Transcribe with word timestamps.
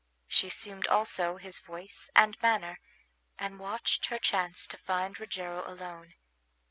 She 0.27 0.47
assumed 0.47 0.87
also 0.87 1.37
his 1.37 1.59
voice 1.59 2.09
and 2.15 2.35
manner, 2.41 2.79
and 3.37 3.59
watched 3.59 4.07
her 4.07 4.17
chance 4.17 4.65
to 4.69 4.77
find 4.79 5.19
Rogero 5.19 5.71
alone. 5.71 6.15